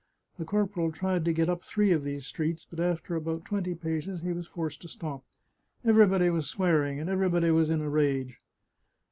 The 0.39 0.45
corporal 0.45 0.91
tried 0.91 1.25
to 1.25 1.31
get 1.31 1.47
up 1.47 1.61
three 1.63 1.91
of 1.91 2.03
these 2.03 2.25
streets, 2.25 2.65
but 2.67 2.79
after 2.79 3.15
about 3.15 3.45
twenty 3.45 3.75
paces 3.75 4.23
he 4.23 4.33
was 4.33 4.47
forced 4.47 4.81
to 4.81 4.87
stop. 4.87 5.23
Everybody 5.85 6.31
was 6.31 6.49
swearing, 6.49 6.99
and 6.99 7.07
everybody 7.07 7.51
was 7.51 7.69
in 7.69 7.81
a 7.81 7.87
rage. 7.87 8.39